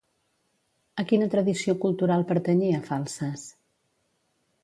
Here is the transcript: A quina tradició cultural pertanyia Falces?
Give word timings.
A 1.03 1.05
quina 1.11 1.27
tradició 1.33 1.75
cultural 1.83 2.25
pertanyia 2.33 2.81
Falces? 2.89 3.47